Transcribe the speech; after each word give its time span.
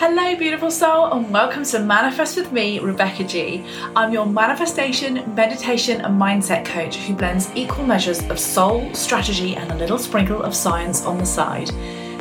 Hello, 0.00 0.36
beautiful 0.36 0.70
soul, 0.70 1.12
and 1.12 1.28
welcome 1.32 1.64
to 1.64 1.80
Manifest 1.80 2.36
with 2.36 2.52
me, 2.52 2.78
Rebecca 2.78 3.24
G. 3.24 3.64
I'm 3.96 4.12
your 4.12 4.26
manifestation, 4.26 5.34
meditation, 5.34 6.02
and 6.02 6.14
mindset 6.14 6.64
coach 6.64 6.94
who 6.98 7.16
blends 7.16 7.50
equal 7.56 7.84
measures 7.84 8.22
of 8.30 8.38
soul, 8.38 8.94
strategy, 8.94 9.56
and 9.56 9.72
a 9.72 9.74
little 9.74 9.98
sprinkle 9.98 10.40
of 10.40 10.54
science 10.54 11.04
on 11.04 11.18
the 11.18 11.26
side. 11.26 11.72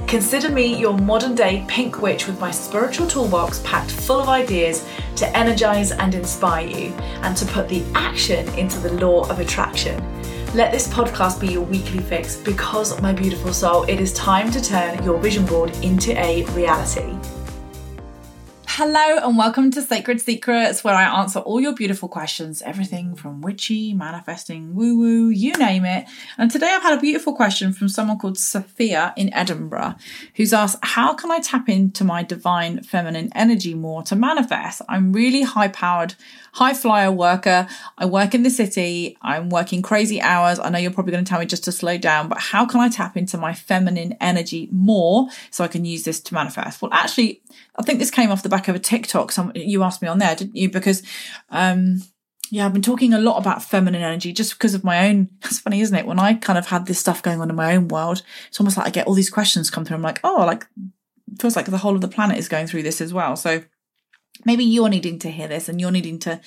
Consider 0.07 0.49
me 0.49 0.75
your 0.75 0.97
modern 0.97 1.35
day 1.35 1.65
pink 1.67 2.01
witch 2.01 2.25
with 2.25 2.39
my 2.39 2.49
spiritual 2.49 3.05
toolbox 3.05 3.61
packed 3.63 3.91
full 3.91 4.19
of 4.19 4.27
ideas 4.27 4.83
to 5.15 5.37
energize 5.37 5.91
and 5.91 6.15
inspire 6.15 6.65
you 6.65 6.91
and 7.21 7.37
to 7.37 7.45
put 7.45 7.69
the 7.69 7.85
action 7.93 8.49
into 8.57 8.79
the 8.79 8.93
law 8.93 9.29
of 9.29 9.39
attraction. 9.39 10.03
Let 10.55 10.71
this 10.71 10.87
podcast 10.87 11.39
be 11.39 11.49
your 11.49 11.61
weekly 11.61 11.99
fix 11.99 12.37
because, 12.37 12.99
my 13.03 13.13
beautiful 13.13 13.53
soul, 13.53 13.83
it 13.83 14.01
is 14.01 14.13
time 14.13 14.49
to 14.49 14.63
turn 14.63 15.03
your 15.03 15.19
vision 15.19 15.45
board 15.45 15.69
into 15.83 16.19
a 16.19 16.43
reality. 16.55 17.15
Hello 18.79 19.17
and 19.23 19.35
welcome 19.35 19.71
to 19.71 19.81
Sacred 19.81 20.21
Secrets, 20.21 20.83
where 20.83 20.93
I 20.93 21.19
answer 21.19 21.39
all 21.39 21.59
your 21.59 21.73
beautiful 21.73 22.07
questions, 22.07 22.61
everything 22.61 23.15
from 23.15 23.41
witchy, 23.41 23.91
manifesting, 23.95 24.75
woo 24.75 24.99
woo, 24.99 25.29
you 25.29 25.53
name 25.53 25.83
it. 25.83 26.05
And 26.37 26.51
today 26.51 26.67
I've 26.69 26.83
had 26.83 26.95
a 26.95 27.01
beautiful 27.01 27.33
question 27.33 27.73
from 27.73 27.89
someone 27.89 28.19
called 28.19 28.37
Sophia 28.37 29.15
in 29.17 29.33
Edinburgh, 29.33 29.95
who's 30.35 30.53
asked, 30.53 30.77
How 30.83 31.15
can 31.15 31.31
I 31.31 31.39
tap 31.39 31.67
into 31.67 32.03
my 32.03 32.21
divine 32.21 32.83
feminine 32.83 33.31
energy 33.33 33.73
more 33.73 34.03
to 34.03 34.15
manifest? 34.15 34.83
I'm 34.87 35.11
really 35.11 35.41
high 35.41 35.69
powered, 35.69 36.13
high 36.51 36.75
flyer 36.75 37.11
worker. 37.11 37.67
I 37.97 38.05
work 38.05 38.35
in 38.35 38.43
the 38.43 38.51
city. 38.51 39.17
I'm 39.23 39.49
working 39.49 39.81
crazy 39.81 40.21
hours. 40.21 40.59
I 40.59 40.69
know 40.69 40.77
you're 40.77 40.91
probably 40.91 41.13
going 41.13 41.25
to 41.25 41.29
tell 41.29 41.39
me 41.39 41.47
just 41.47 41.63
to 41.63 41.71
slow 41.71 41.97
down, 41.97 42.29
but 42.29 42.37
how 42.37 42.67
can 42.67 42.79
I 42.79 42.89
tap 42.89 43.17
into 43.17 43.39
my 43.39 43.55
feminine 43.55 44.15
energy 44.21 44.69
more 44.71 45.29
so 45.49 45.63
I 45.63 45.67
can 45.67 45.83
use 45.83 46.03
this 46.03 46.19
to 46.19 46.35
manifest? 46.35 46.79
Well, 46.79 46.93
actually, 46.93 47.41
I 47.75 47.83
think 47.83 47.99
this 47.99 48.11
came 48.11 48.31
off 48.31 48.43
the 48.43 48.49
back 48.49 48.66
of 48.75 48.75
a 48.75 48.83
TikTok. 48.83 49.31
Some 49.31 49.51
you 49.55 49.83
asked 49.83 50.01
me 50.01 50.07
on 50.07 50.19
there, 50.19 50.35
didn't 50.35 50.55
you? 50.55 50.69
Because 50.69 51.03
um, 51.49 52.01
yeah, 52.49 52.65
I've 52.65 52.73
been 52.73 52.81
talking 52.81 53.13
a 53.13 53.19
lot 53.19 53.37
about 53.37 53.63
feminine 53.63 54.01
energy 54.01 54.31
just 54.31 54.53
because 54.53 54.73
of 54.73 54.83
my 54.83 55.07
own. 55.07 55.29
It's 55.45 55.59
funny, 55.59 55.81
isn't 55.81 55.95
it? 55.95 56.05
When 56.05 56.19
I 56.19 56.33
kind 56.33 56.57
of 56.57 56.67
had 56.67 56.85
this 56.85 56.99
stuff 56.99 57.23
going 57.23 57.41
on 57.41 57.49
in 57.49 57.55
my 57.55 57.75
own 57.75 57.87
world, 57.87 58.23
it's 58.47 58.59
almost 58.59 58.77
like 58.77 58.87
I 58.87 58.91
get 58.91 59.07
all 59.07 59.13
these 59.13 59.29
questions 59.29 59.69
come 59.69 59.85
through. 59.85 59.95
I'm 59.95 60.01
like, 60.03 60.19
oh, 60.23 60.45
like 60.45 60.65
feels 61.39 61.55
like 61.55 61.65
the 61.65 61.77
whole 61.77 61.95
of 61.95 62.01
the 62.01 62.07
planet 62.07 62.37
is 62.37 62.47
going 62.47 62.67
through 62.67 62.83
this 62.83 63.01
as 63.01 63.13
well. 63.13 63.35
So 63.35 63.63
maybe 64.45 64.63
you're 64.63 64.89
needing 64.89 65.19
to 65.19 65.31
hear 65.31 65.47
this 65.47 65.69
and 65.69 65.79
you're 65.79 65.91
needing 65.91 66.19
to 66.19 66.39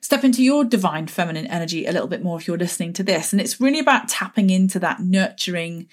step 0.00 0.24
into 0.24 0.42
your 0.42 0.64
divine 0.64 1.06
feminine 1.06 1.46
energy 1.46 1.86
a 1.86 1.92
little 1.92 2.08
bit 2.08 2.22
more 2.22 2.38
if 2.38 2.46
you're 2.46 2.58
listening 2.58 2.92
to 2.94 3.02
this. 3.02 3.32
And 3.32 3.40
it's 3.40 3.60
really 3.60 3.80
about 3.80 4.08
tapping 4.08 4.50
into 4.50 4.78
that 4.80 5.00
nurturing 5.00 5.88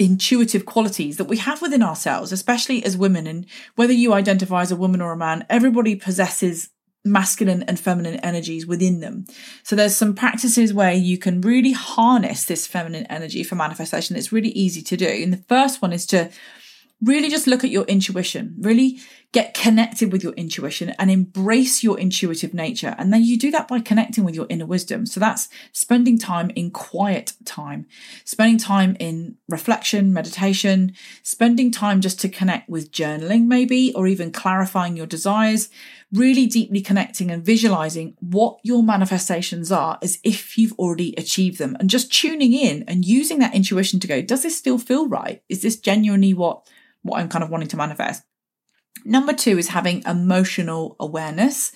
intuitive 0.00 0.64
qualities 0.64 1.18
that 1.18 1.26
we 1.26 1.36
have 1.36 1.60
within 1.60 1.82
ourselves, 1.82 2.32
especially 2.32 2.82
as 2.82 2.96
women. 2.96 3.26
And 3.26 3.46
whether 3.76 3.92
you 3.92 4.14
identify 4.14 4.62
as 4.62 4.72
a 4.72 4.76
woman 4.76 5.02
or 5.02 5.12
a 5.12 5.16
man, 5.16 5.46
everybody 5.50 5.94
possesses 5.94 6.70
masculine 7.04 7.62
and 7.64 7.78
feminine 7.78 8.16
energies 8.16 8.66
within 8.66 9.00
them. 9.00 9.26
So 9.62 9.76
there's 9.76 9.94
some 9.94 10.14
practices 10.14 10.72
where 10.72 10.92
you 10.92 11.18
can 11.18 11.42
really 11.42 11.72
harness 11.72 12.44
this 12.44 12.66
feminine 12.66 13.06
energy 13.06 13.44
for 13.44 13.54
manifestation. 13.54 14.16
It's 14.16 14.32
really 14.32 14.50
easy 14.50 14.82
to 14.82 14.96
do. 14.96 15.06
And 15.06 15.32
the 15.32 15.44
first 15.48 15.82
one 15.82 15.92
is 15.92 16.06
to 16.06 16.30
really 17.02 17.28
just 17.28 17.46
look 17.46 17.62
at 17.62 17.70
your 17.70 17.84
intuition, 17.84 18.54
really 18.58 19.00
get 19.32 19.54
connected 19.54 20.10
with 20.10 20.24
your 20.24 20.32
intuition 20.32 20.90
and 20.98 21.08
embrace 21.08 21.84
your 21.84 21.98
intuitive 21.98 22.52
nature. 22.52 22.96
And 22.98 23.12
then 23.12 23.22
you 23.22 23.38
do 23.38 23.52
that 23.52 23.68
by 23.68 23.78
connecting 23.78 24.24
with 24.24 24.34
your 24.34 24.46
inner 24.48 24.66
wisdom. 24.66 25.06
So 25.06 25.20
that's 25.20 25.48
spending 25.72 26.18
time 26.18 26.50
in 26.50 26.72
quiet 26.72 27.34
time, 27.44 27.86
spending 28.24 28.58
time 28.58 28.96
in 28.98 29.36
reflection, 29.48 30.12
meditation, 30.12 30.94
spending 31.22 31.70
time 31.70 32.00
just 32.00 32.18
to 32.20 32.28
connect 32.28 32.68
with 32.68 32.90
journaling, 32.90 33.46
maybe, 33.46 33.94
or 33.94 34.08
even 34.08 34.32
clarifying 34.32 34.96
your 34.96 35.06
desires, 35.06 35.68
really 36.12 36.46
deeply 36.46 36.80
connecting 36.80 37.30
and 37.30 37.44
visualizing 37.44 38.16
what 38.18 38.58
your 38.64 38.82
manifestations 38.82 39.70
are 39.70 39.96
as 40.02 40.18
if 40.24 40.58
you've 40.58 40.72
already 40.72 41.14
achieved 41.16 41.58
them 41.58 41.76
and 41.78 41.88
just 41.88 42.12
tuning 42.12 42.52
in 42.52 42.82
and 42.88 43.04
using 43.04 43.38
that 43.38 43.54
intuition 43.54 44.00
to 44.00 44.08
go, 44.08 44.20
does 44.20 44.42
this 44.42 44.56
still 44.56 44.78
feel 44.78 45.08
right? 45.08 45.42
Is 45.48 45.62
this 45.62 45.78
genuinely 45.78 46.34
what 46.34 46.66
what 47.02 47.18
I'm 47.18 47.28
kind 47.28 47.42
of 47.42 47.50
wanting 47.50 47.68
to 47.68 47.76
manifest. 47.76 48.22
Number 49.04 49.32
two 49.32 49.58
is 49.58 49.68
having 49.68 50.02
emotional 50.06 50.96
awareness. 51.00 51.72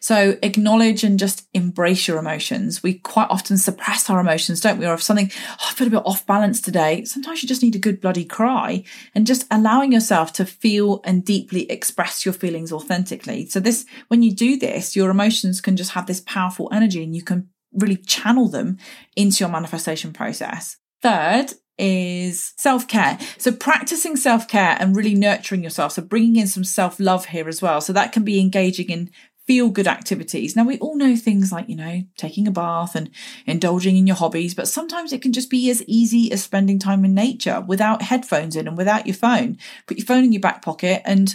So 0.00 0.36
acknowledge 0.42 1.02
and 1.02 1.18
just 1.18 1.48
embrace 1.54 2.06
your 2.06 2.18
emotions. 2.18 2.82
We 2.82 2.98
quite 2.98 3.30
often 3.30 3.56
suppress 3.56 4.10
our 4.10 4.20
emotions, 4.20 4.60
don't 4.60 4.78
we? 4.78 4.86
Or 4.86 4.92
if 4.92 5.02
something, 5.02 5.30
oh, 5.32 5.66
I 5.70 5.72
feel 5.72 5.86
a 5.86 5.90
bit 5.90 6.02
off 6.04 6.26
balance 6.26 6.60
today, 6.60 7.04
sometimes 7.04 7.42
you 7.42 7.48
just 7.48 7.62
need 7.62 7.74
a 7.74 7.78
good 7.78 8.02
bloody 8.02 8.26
cry 8.26 8.84
and 9.14 9.26
just 9.26 9.46
allowing 9.50 9.92
yourself 9.92 10.34
to 10.34 10.44
feel 10.44 11.00
and 11.04 11.24
deeply 11.24 11.70
express 11.70 12.26
your 12.26 12.34
feelings 12.34 12.70
authentically. 12.70 13.46
So 13.46 13.60
this, 13.60 13.86
when 14.08 14.22
you 14.22 14.34
do 14.34 14.58
this, 14.58 14.94
your 14.94 15.08
emotions 15.08 15.62
can 15.62 15.74
just 15.74 15.92
have 15.92 16.06
this 16.06 16.20
powerful 16.20 16.68
energy 16.70 17.02
and 17.02 17.16
you 17.16 17.22
can 17.22 17.48
really 17.72 17.96
channel 17.96 18.48
them 18.50 18.76
into 19.16 19.42
your 19.42 19.48
manifestation 19.48 20.12
process. 20.12 20.76
Third 21.00 21.54
is 21.78 22.52
self 22.56 22.86
care. 22.86 23.18
So 23.38 23.52
practicing 23.52 24.16
self 24.16 24.48
care 24.48 24.76
and 24.78 24.96
really 24.96 25.14
nurturing 25.14 25.62
yourself. 25.62 25.92
So 25.92 26.02
bringing 26.02 26.36
in 26.36 26.46
some 26.46 26.64
self 26.64 27.00
love 27.00 27.26
here 27.26 27.48
as 27.48 27.60
well. 27.60 27.80
So 27.80 27.92
that 27.92 28.12
can 28.12 28.24
be 28.24 28.40
engaging 28.40 28.90
in 28.90 29.10
feel 29.46 29.68
good 29.68 29.86
activities. 29.86 30.56
Now 30.56 30.64
we 30.64 30.78
all 30.78 30.96
know 30.96 31.16
things 31.16 31.52
like, 31.52 31.68
you 31.68 31.76
know, 31.76 32.02
taking 32.16 32.48
a 32.48 32.50
bath 32.50 32.94
and 32.94 33.10
indulging 33.46 33.96
in 33.96 34.06
your 34.06 34.16
hobbies, 34.16 34.54
but 34.54 34.68
sometimes 34.68 35.12
it 35.12 35.20
can 35.20 35.34
just 35.34 35.50
be 35.50 35.68
as 35.68 35.82
easy 35.86 36.32
as 36.32 36.42
spending 36.42 36.78
time 36.78 37.04
in 37.04 37.14
nature 37.14 37.60
without 37.60 38.02
headphones 38.02 38.56
in 38.56 38.66
and 38.66 38.76
without 38.76 39.06
your 39.06 39.14
phone. 39.14 39.58
Put 39.86 39.98
your 39.98 40.06
phone 40.06 40.24
in 40.24 40.32
your 40.32 40.40
back 40.40 40.62
pocket 40.62 41.02
and 41.04 41.34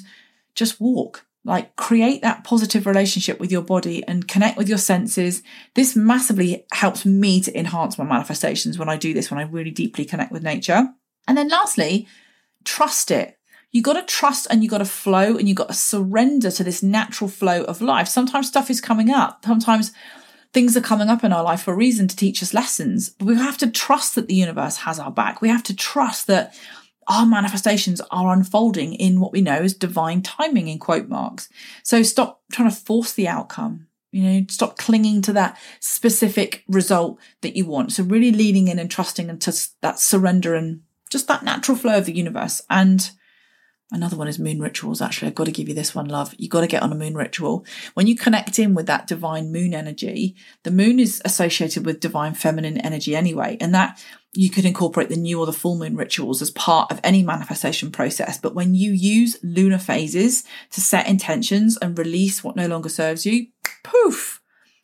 just 0.56 0.81
walk 0.81 1.25
like 1.45 1.75
create 1.75 2.22
that 2.22 2.44
positive 2.44 2.85
relationship 2.85 3.39
with 3.39 3.51
your 3.51 3.61
body 3.61 4.03
and 4.07 4.27
connect 4.27 4.57
with 4.57 4.67
your 4.67 4.77
senses. 4.77 5.41
This 5.73 5.95
massively 5.95 6.66
helps 6.72 7.05
me 7.05 7.41
to 7.41 7.57
enhance 7.57 7.97
my 7.97 8.03
manifestations 8.03 8.77
when 8.77 8.89
I 8.89 8.97
do 8.97 9.13
this, 9.13 9.31
when 9.31 9.39
I 9.39 9.44
really 9.44 9.72
deeply 9.72 10.05
connect 10.05 10.31
with 10.31 10.44
nature. 10.44 10.89
And 11.27 11.38
then 11.38 11.47
lastly, 11.47 12.07
trust 12.66 13.11
it. 13.11 13.38
You 13.72 13.81
got 13.81 13.94
to 13.94 14.03
trust 14.03 14.47
and 14.50 14.63
you 14.63 14.69
got 14.69 14.79
to 14.79 14.85
flow 14.85 15.38
and 15.38 15.47
you 15.47 15.53
got 15.53 15.67
to 15.69 15.75
surrender 15.75 16.50
to 16.51 16.63
this 16.63 16.81
natural 16.81 17.29
flow 17.29 17.63
of 17.63 17.81
life. 17.81 18.07
Sometimes 18.07 18.47
stuff 18.47 18.69
is 18.69 18.81
coming 18.81 19.11
up. 19.11 19.45
Sometimes 19.45 19.91
things 20.53 20.75
are 20.75 20.81
coming 20.81 21.09
up 21.09 21.23
in 21.23 21.31
our 21.31 21.44
life 21.44 21.61
for 21.61 21.73
a 21.73 21.77
reason 21.77 22.07
to 22.07 22.16
teach 22.16 22.41
us 22.41 22.53
lessons. 22.53 23.09
But 23.09 23.27
we 23.27 23.35
have 23.35 23.57
to 23.59 23.69
trust 23.69 24.16
that 24.16 24.27
the 24.27 24.35
universe 24.35 24.77
has 24.77 25.00
our 25.00 25.11
back. 25.11 25.41
We 25.41 25.50
have 25.50 25.63
to 25.63 25.75
trust 25.75 26.27
that 26.27 26.56
our 27.09 27.25
manifestations 27.25 28.02
are 28.12 28.31
unfolding 28.31 28.94
in 28.94 29.20
what 29.20 29.31
we 29.31 29.42
know 29.42 29.58
as 29.58 29.74
divine 29.74 30.22
timing 30.22 30.68
in 30.68 30.78
quote 30.78 31.09
marks. 31.09 31.50
So 31.84 32.03
stop 32.03 32.42
trying 32.52 32.70
to 32.70 32.75
force 32.75 33.14
the 33.14 33.28
outcome. 33.28 33.88
You 34.12 34.24
know, 34.24 34.46
stop 34.50 34.78
clinging 34.78 35.22
to 35.24 35.34
that 35.34 35.58
specific 35.80 36.64
result 36.68 37.19
that 37.42 37.56
you 37.56 37.66
want. 37.66 37.92
So 37.92 38.03
really 38.03 38.31
leaning 38.31 38.68
in 38.68 38.80
and 38.80 38.90
trusting 38.90 39.30
into 39.30 39.52
that 39.81 40.00
surrender 40.00 40.56
and 40.56 40.81
just 41.09 41.28
that 41.28 41.44
natural 41.44 41.78
flow 41.78 41.98
of 41.98 42.06
the 42.06 42.16
universe. 42.16 42.62
And 42.69 43.12
Another 43.92 44.16
one 44.16 44.28
is 44.28 44.38
moon 44.38 44.59
rituals. 44.59 45.02
Actually, 45.02 45.30
I've 45.30 45.36
got 45.36 45.46
to 45.46 45.52
give 45.52 45.68
you 45.68 45.74
this 45.74 45.96
one, 45.96 46.06
love. 46.06 46.36
You've 46.38 46.52
got 46.52 46.62
to 46.62 46.68
get 46.68 46.84
on 46.84 46.92
a 46.92 46.96
moon 46.96 47.16
ritual. 47.16 47.66
When 47.96 48.06
you 48.06 48.16
connect 48.16 48.59
in 48.59 48.75
with 48.75 48.86
that 48.86 49.08
divine 49.08 49.52
moon 49.52 49.74
energy, 49.74 50.36
the 50.64 50.69
moon 50.69 51.00
is 51.00 51.19
associated 51.25 51.88
with 51.88 52.00
divine 52.00 52.36
feminine 52.36 52.78
energy 52.78 53.16
anyway. 53.16 53.58
And 53.59 53.74
that 53.74 54.03
you 54.34 54.50
could 54.50 54.66
incorporate 54.66 55.09
the 55.09 55.16
new 55.16 55.40
or 55.40 55.45
the 55.45 55.53
full 55.53 55.78
moon 55.78 55.95
rituals 55.95 56.41
as 56.41 56.51
part 56.51 56.91
of 56.91 57.00
any 57.03 57.23
manifestation 57.23 57.91
process. 57.91 58.38
But 58.38 58.53
when 58.53 58.75
you 58.75 58.91
use 58.91 59.38
lunar 59.41 59.79
phases 59.79 60.44
to 60.72 60.81
set 60.81 61.07
intentions 61.07 61.78
and 61.78 61.97
release 61.97 62.44
what 62.44 62.56
no 62.56 62.68
longer 62.68 62.89
serves 62.89 63.25
you, 63.25 63.47
poof, 63.84 64.41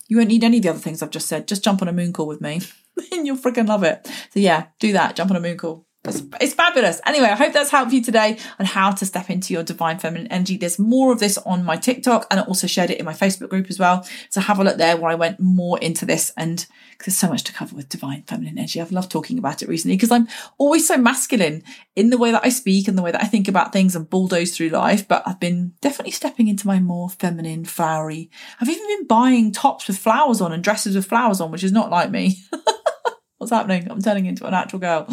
you 0.08 0.18
won't 0.18 0.30
need 0.30 0.44
any 0.44 0.58
of 0.58 0.64
the 0.64 0.70
other 0.70 0.80
things 0.80 1.02
I've 1.02 1.12
just 1.12 1.28
said. 1.28 1.48
Just 1.48 1.64
jump 1.64 1.82
on 1.82 1.88
a 1.88 1.94
moon 1.94 2.12
call 2.12 2.28
with 2.28 2.42
me 2.42 2.62
and 3.12 3.28
you'll 3.28 3.38
freaking 3.38 3.68
love 3.68 3.84
it. 3.84 4.08
So 4.32 4.40
yeah, 4.40 4.68
do 4.80 4.94
that. 4.94 5.16
Jump 5.16 5.32
on 5.32 5.38
a 5.38 5.42
moon 5.42 5.58
call. 5.58 5.86
It's, 6.08 6.24
it's, 6.42 6.54
fabulous. 6.54 7.02
Anyway, 7.06 7.28
I 7.28 7.36
hope 7.36 7.54
that's 7.54 7.70
helped 7.70 7.92
you 7.92 8.02
today 8.02 8.38
on 8.60 8.66
how 8.66 8.92
to 8.92 9.06
step 9.06 9.30
into 9.30 9.54
your 9.54 9.64
divine 9.64 10.00
feminine 10.00 10.28
energy. 10.28 10.58
There's 10.58 10.80
more 10.80 11.12
of 11.12 11.20
this 11.20 11.38
on 11.40 11.64
my 11.64 11.76
TikTok 11.76 12.28
and 12.30 12.40
I 12.40 12.44
also 12.44 12.68
shared 12.68 12.90
it 12.90 13.00
in 13.00 13.06
my 13.06 13.14
Facebook 13.14 13.50
group 13.50 13.68
as 13.70 13.80
well. 13.80 14.06
So 14.30 14.42
have 14.42 14.60
a 14.60 14.64
look 14.64 14.78
there 14.78 14.98
where 14.98 15.12
I 15.12 15.16
went 15.16 15.40
more 15.40 15.80
into 15.80 16.06
this 16.06 16.32
and 16.38 16.66
there's 17.04 17.18
so 17.18 17.30
much 17.30 17.44
to 17.44 17.54
cover 17.54 17.76
with 17.76 17.90
divine 17.90 18.24
feminine 18.24 18.58
energy. 18.58 18.80
I've 18.80 18.92
loved 18.92 19.12
talking 19.12 19.38
about 19.38 19.62
it 19.62 19.70
recently 19.70 19.98
because 19.98 20.12
I'm 20.12 20.28
always 20.58 20.88
so 20.88 20.98
masculine 20.98 21.64
in 21.96 22.10
the 22.10 22.18
way 22.18 22.32
that 22.32 22.46
I 22.46 22.50
speak 22.50 22.88
and 22.88 22.98
the 22.98 23.02
way 23.02 23.12
that 23.12 23.22
I 23.22 23.28
think 23.28 23.48
about 23.48 23.74
things 23.74 23.96
and 23.96 24.10
bulldoze 24.10 24.56
through 24.56 24.70
life. 24.70 25.08
But 25.08 25.24
I've 25.26 25.40
been 25.40 25.74
definitely 25.82 26.12
stepping 26.12 26.48
into 26.48 26.68
my 26.68 26.80
more 26.80 27.10
feminine, 27.10 27.66
flowery. 27.66 28.30
I've 28.60 28.70
even 28.70 28.88
been 28.88 29.08
buying 29.08 29.52
tops 29.52 29.88
with 29.88 29.98
flowers 29.98 30.42
on 30.42 30.52
and 30.52 30.64
dresses 30.64 30.96
with 30.96 31.06
flowers 31.06 31.42
on, 31.42 31.52
which 31.52 31.64
is 31.64 31.72
not 31.72 31.90
like 31.90 32.12
me. 32.12 32.38
What's 33.38 33.52
happening? 33.52 33.92
I'm 33.92 34.02
turning 34.02 34.26
into 34.26 34.46
a 34.46 34.52
natural 34.52 34.80
girl. 34.80 35.08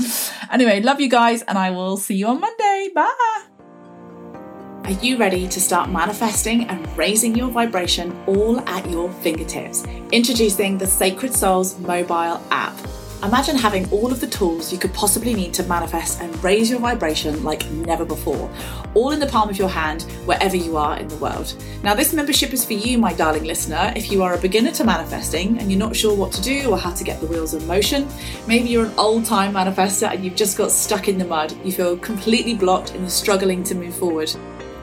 Anyway, 0.52 0.80
love 0.82 1.00
you 1.00 1.08
guys, 1.08 1.40
and 1.42 1.56
I 1.56 1.70
will 1.70 1.96
see 1.96 2.14
you 2.14 2.26
on 2.26 2.38
Monday. 2.38 2.90
Bye. 2.94 3.44
Are 4.84 4.90
you 4.90 5.16
ready 5.16 5.48
to 5.48 5.60
start 5.60 5.88
manifesting 5.88 6.68
and 6.68 6.86
raising 6.98 7.34
your 7.34 7.48
vibration 7.48 8.12
all 8.26 8.60
at 8.68 8.88
your 8.90 9.10
fingertips? 9.22 9.84
Introducing 10.12 10.76
the 10.76 10.86
Sacred 10.86 11.32
Souls 11.32 11.78
mobile 11.78 12.42
app. 12.50 12.76
Imagine 13.22 13.54
having 13.54 13.88
all 13.92 14.10
of 14.10 14.20
the 14.20 14.26
tools 14.26 14.72
you 14.72 14.78
could 14.78 14.92
possibly 14.92 15.32
need 15.32 15.54
to 15.54 15.62
manifest 15.62 16.20
and 16.20 16.42
raise 16.42 16.68
your 16.68 16.80
vibration 16.80 17.44
like 17.44 17.70
never 17.70 18.04
before, 18.04 18.50
all 18.94 19.12
in 19.12 19.20
the 19.20 19.28
palm 19.28 19.48
of 19.48 19.56
your 19.56 19.68
hand, 19.68 20.02
wherever 20.24 20.56
you 20.56 20.76
are 20.76 20.98
in 20.98 21.06
the 21.06 21.14
world. 21.18 21.54
Now, 21.84 21.94
this 21.94 22.12
membership 22.12 22.52
is 22.52 22.64
for 22.64 22.72
you, 22.72 22.98
my 22.98 23.12
darling 23.12 23.44
listener, 23.44 23.92
if 23.94 24.10
you 24.10 24.24
are 24.24 24.34
a 24.34 24.38
beginner 24.38 24.72
to 24.72 24.82
manifesting 24.82 25.56
and 25.60 25.70
you're 25.70 25.78
not 25.78 25.94
sure 25.94 26.16
what 26.16 26.32
to 26.32 26.42
do 26.42 26.68
or 26.70 26.76
how 26.76 26.92
to 26.92 27.04
get 27.04 27.20
the 27.20 27.28
wheels 27.28 27.54
in 27.54 27.64
motion. 27.64 28.08
Maybe 28.48 28.68
you're 28.70 28.86
an 28.86 28.94
old 28.98 29.24
time 29.24 29.54
manifester 29.54 30.10
and 30.10 30.24
you've 30.24 30.34
just 30.34 30.58
got 30.58 30.72
stuck 30.72 31.06
in 31.06 31.16
the 31.16 31.24
mud. 31.24 31.54
You 31.64 31.70
feel 31.70 31.96
completely 31.98 32.54
blocked 32.54 32.90
and 32.90 33.02
you're 33.02 33.10
struggling 33.10 33.62
to 33.64 33.76
move 33.76 33.94
forward. 33.94 34.34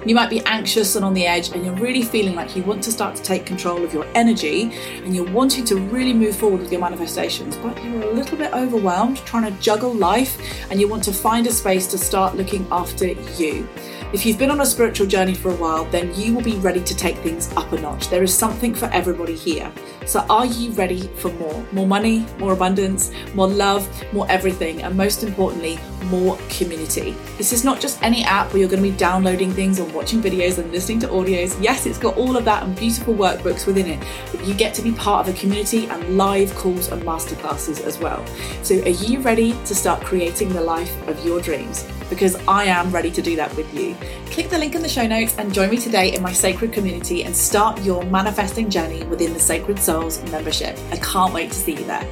You 0.05 0.15
might 0.15 0.29
be 0.29 0.39
anxious 0.45 0.95
and 0.95 1.03
on 1.03 1.13
the 1.13 1.25
edge, 1.25 1.49
and 1.49 1.65
you're 1.65 1.75
really 1.75 2.01
feeling 2.01 2.33
like 2.33 2.55
you 2.55 2.63
want 2.63 2.81
to 2.83 2.91
start 2.91 3.17
to 3.17 3.21
take 3.21 3.45
control 3.45 3.83
of 3.83 3.93
your 3.93 4.05
energy 4.15 4.71
and 5.03 5.13
you're 5.13 5.29
wanting 5.29 5.65
to 5.65 5.75
really 5.75 6.13
move 6.13 6.37
forward 6.37 6.61
with 6.61 6.71
your 6.71 6.79
manifestations, 6.79 7.57
but 7.57 7.83
you're 7.83 8.03
a 8.03 8.13
little 8.13 8.37
bit 8.37 8.53
overwhelmed 8.53 9.17
trying 9.17 9.43
to 9.43 9.61
juggle 9.61 9.93
life 9.93 10.41
and 10.71 10.79
you 10.79 10.87
want 10.87 11.03
to 11.03 11.11
find 11.11 11.47
a 11.47 11.51
space 11.51 11.85
to 11.87 11.97
start 11.97 12.35
looking 12.35 12.65
after 12.71 13.07
you. 13.07 13.67
If 14.11 14.25
you've 14.25 14.39
been 14.39 14.49
on 14.49 14.61
a 14.61 14.65
spiritual 14.65 15.05
journey 15.05 15.35
for 15.35 15.51
a 15.51 15.55
while, 15.55 15.85
then 15.85 16.11
you 16.15 16.33
will 16.33 16.41
be 16.41 16.55
ready 16.55 16.81
to 16.81 16.95
take 16.95 17.15
things 17.17 17.55
up 17.55 17.71
a 17.73 17.79
notch. 17.79 18.09
There 18.09 18.23
is 18.23 18.33
something 18.33 18.73
for 18.73 18.85
everybody 18.87 19.35
here. 19.35 19.71
So, 20.07 20.25
are 20.31 20.47
you 20.47 20.71
ready 20.71 21.01
for 21.17 21.31
more? 21.33 21.63
More 21.71 21.85
money, 21.85 22.25
more 22.39 22.53
abundance, 22.53 23.11
more 23.35 23.47
love, 23.47 23.87
more 24.11 24.25
everything, 24.27 24.81
and 24.81 24.97
most 24.97 25.21
importantly, 25.21 25.77
more 26.05 26.39
community. 26.49 27.11
This 27.37 27.53
is 27.53 27.63
not 27.63 27.79
just 27.79 28.01
any 28.01 28.23
app 28.23 28.51
where 28.51 28.61
you're 28.61 28.69
going 28.69 28.81
to 28.81 28.89
be 28.89 28.97
downloading 28.97 29.51
things 29.51 29.77
and 29.77 29.93
watching 29.93 30.23
videos 30.23 30.57
and 30.57 30.71
listening 30.71 30.97
to 31.01 31.07
audios. 31.09 31.55
Yes, 31.61 31.85
it's 31.85 31.99
got 31.99 32.17
all 32.17 32.35
of 32.35 32.45
that 32.45 32.63
and 32.63 32.75
beautiful 32.75 33.13
workbooks 33.13 33.67
within 33.67 33.85
it, 33.85 34.03
but 34.31 34.43
you 34.43 34.55
get 34.55 34.73
to 34.73 34.81
be 34.81 34.91
part 34.93 35.27
of 35.27 35.35
a 35.35 35.37
community 35.37 35.85
and 35.85 36.17
live 36.17 36.51
calls 36.55 36.91
and 36.91 37.03
masterclasses 37.03 37.79
as 37.81 37.99
well. 37.99 38.25
So, 38.63 38.73
are 38.81 38.89
you 38.89 39.19
ready 39.19 39.51
to 39.51 39.75
start 39.75 40.01
creating 40.01 40.49
the 40.49 40.61
life 40.61 41.07
of 41.07 41.23
your 41.23 41.39
dreams? 41.41 41.87
Because 42.09 42.35
I 42.47 42.65
am 42.65 42.91
ready 42.91 43.11
to 43.11 43.21
do 43.21 43.35
that 43.35 43.55
with 43.55 43.71
you. 43.73 43.95
Click 44.31 44.49
the 44.49 44.57
link 44.57 44.75
in 44.75 44.81
the 44.81 44.89
show 44.89 45.05
notes 45.05 45.37
and 45.37 45.53
join 45.53 45.69
me 45.69 45.77
today 45.77 46.15
in 46.15 46.21
my 46.21 46.33
sacred 46.33 46.73
community 46.73 47.23
and 47.23 47.35
start 47.35 47.81
your 47.83 48.03
manifesting 48.05 48.69
journey 48.69 49.03
within 49.03 49.33
the 49.33 49.39
Sacred 49.39 49.79
Souls 49.79 50.21
membership. 50.31 50.77
I 50.91 50.97
can't 50.97 51.33
wait 51.33 51.51
to 51.51 51.57
see 51.57 51.73
you 51.73 51.85
there. 51.85 52.07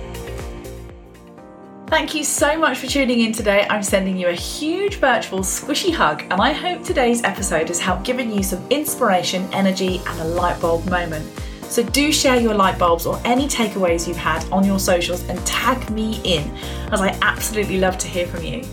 Thank 1.87 2.13
you 2.13 2.25
so 2.25 2.57
much 2.57 2.79
for 2.79 2.87
tuning 2.87 3.21
in 3.21 3.31
today. 3.31 3.65
I'm 3.69 3.81
sending 3.81 4.17
you 4.17 4.27
a 4.27 4.33
huge 4.33 4.95
virtual 4.95 5.39
squishy 5.39 5.93
hug, 5.93 6.21
and 6.23 6.33
I 6.33 6.51
hope 6.51 6.83
today's 6.83 7.23
episode 7.23 7.69
has 7.69 7.79
helped 7.79 8.03
giving 8.03 8.29
you 8.29 8.43
some 8.43 8.61
inspiration, 8.69 9.47
energy, 9.53 10.01
and 10.05 10.19
a 10.19 10.25
light 10.25 10.59
bulb 10.59 10.85
moment. 10.89 11.25
So 11.63 11.83
do 11.83 12.11
share 12.11 12.39
your 12.41 12.53
light 12.53 12.77
bulbs 12.77 13.05
or 13.05 13.21
any 13.23 13.47
takeaways 13.47 14.05
you've 14.05 14.17
had 14.17 14.43
on 14.51 14.65
your 14.65 14.79
socials 14.79 15.23
and 15.29 15.39
tag 15.45 15.89
me 15.89 16.19
in, 16.25 16.43
as 16.91 16.99
I 16.99 17.17
absolutely 17.21 17.79
love 17.79 17.97
to 17.99 18.07
hear 18.07 18.27
from 18.27 18.43
you. 18.43 18.63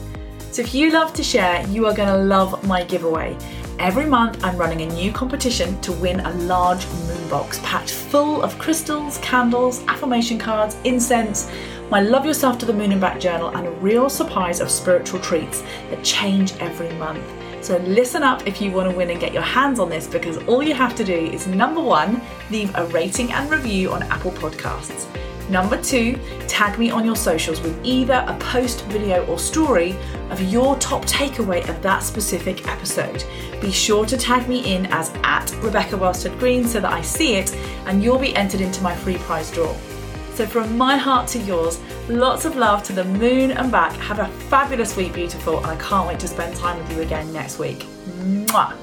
So 0.55 0.63
if 0.63 0.73
you 0.73 0.93
love 0.93 1.13
to 1.15 1.25
share, 1.25 1.67
you 1.67 1.85
are 1.87 1.93
going 1.93 2.09
to 2.09 2.17
love 2.17 2.65
my 2.65 2.85
giveaway. 2.85 3.37
Every 3.81 4.07
month, 4.07 4.45
I'm 4.45 4.57
running 4.57 4.83
a 4.83 4.95
new 4.95 5.11
competition 5.11 5.81
to 5.81 5.91
win 5.91 6.21
a 6.21 6.33
large 6.33 6.87
moon 6.87 7.29
box 7.29 7.59
packed 7.65 7.91
full 7.91 8.41
of 8.41 8.57
crystals, 8.57 9.19
candles, 9.19 9.83
affirmation 9.89 10.39
cards, 10.39 10.77
incense, 10.85 11.51
my 11.91 12.01
Love 12.01 12.25
Yourself 12.25 12.57
to 12.59 12.67
the 12.67 12.73
Moon 12.73 12.93
and 12.93 13.01
Back 13.01 13.19
journal, 13.19 13.49
and 13.49 13.67
a 13.67 13.71
real 13.73 14.09
surprise 14.09 14.61
of 14.61 14.71
spiritual 14.71 15.19
treats 15.19 15.65
that 15.91 16.05
change 16.05 16.53
every 16.61 16.93
month. 16.99 17.25
So 17.61 17.79
listen 17.79 18.23
up 18.23 18.47
if 18.47 18.63
you 18.63 18.71
want 18.71 18.89
to 18.89 18.97
win 18.97 19.11
and 19.11 19.19
get 19.19 19.33
your 19.33 19.43
hands 19.43 19.81
on 19.81 19.91
this 19.91 20.07
because 20.07 20.37
all 20.47 20.63
you 20.63 20.75
have 20.75 20.95
to 20.95 21.05
do 21.05 21.17
is 21.17 21.49
number 21.49 21.81
one, 21.81 22.23
leave 22.53 22.73
a 22.77 22.87
rating 22.87 23.33
and 23.33 23.51
review 23.51 23.91
on 23.91 24.05
Apple 24.05 24.31
Podcasts. 24.31 25.09
Number 25.51 25.81
two, 25.81 26.19
tag 26.49 26.79
me 26.79 26.91
on 26.91 27.05
your 27.05 27.17
socials 27.17 27.61
with 27.61 27.79
either 27.85 28.25
a 28.27 28.37
post, 28.39 28.85
video, 28.87 29.27
or 29.27 29.39
story 29.39 29.95
of 30.31 30.41
your 30.41 30.77
top 30.79 31.05
takeaway 31.05 31.69
of 31.69 31.83
that 31.83 32.03
specific 32.03 32.67
episode. 32.67 33.25
Be 33.61 33.71
sure 33.71 34.07
to 34.07 34.17
tag 34.17 34.49
me 34.49 34.75
in 34.75 34.87
as 34.87 35.13
at 35.23 35.55
Rebecca 35.63 35.97
Welstead 35.97 36.39
Green 36.39 36.65
so 36.65 36.81
that 36.81 36.93
I 36.93 37.03
see 37.03 37.35
it 37.35 37.55
and 37.87 38.03
you'll 38.03 38.19
be 38.19 38.35
entered 38.35 38.63
into 38.63 38.83
my 38.83 38.95
free 38.95 39.19
prize 39.19 39.51
draw. 39.51 39.75
So, 40.35 40.47
from 40.47 40.77
my 40.77 40.97
heart 40.97 41.29
to 41.29 41.39
yours, 41.39 41.81
lots 42.09 42.45
of 42.45 42.57
love 42.57 42.83
to 42.85 42.93
the 42.93 43.05
moon 43.05 43.53
and 43.53 43.71
back. 43.71 43.93
Have 43.93 44.19
a 44.19 44.27
fabulous 44.49 44.97
week, 44.97 45.13
beautiful, 45.13 45.59
and 45.59 45.67
I 45.67 45.77
can't 45.77 46.09
wait 46.09 46.19
to 46.21 46.29
spend 46.29 46.57
time 46.57 46.77
with 46.79 46.91
you 46.97 47.03
again 47.03 47.33
next 47.33 47.61
week. 47.61 47.87
Mwah. 48.25 48.77